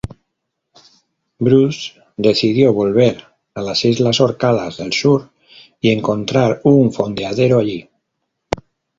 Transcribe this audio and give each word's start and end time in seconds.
Bruce 1.37 1.93
decidió 2.17 2.73
volver 2.73 3.23
a 3.53 3.61
las 3.61 3.85
islas 3.85 4.19
Orcadas 4.19 4.77
del 4.77 4.93
Sur 4.93 5.29
y 5.79 5.91
encontrar 5.91 6.59
un 6.63 6.91
fondeadero 6.91 7.59
allí. 7.59 7.87